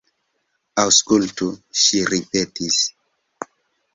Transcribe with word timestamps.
Aŭskultu, 0.83 1.49
ŝi 1.83 2.01
ripetis. 2.13 2.79